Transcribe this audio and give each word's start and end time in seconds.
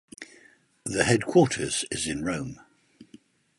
The 0.83 1.03
headquarters 1.03 1.85
is 1.91 2.07
in 2.07 2.25
Rome. 2.25 2.59